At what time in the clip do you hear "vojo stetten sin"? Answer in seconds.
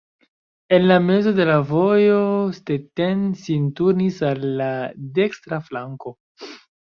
1.71-3.67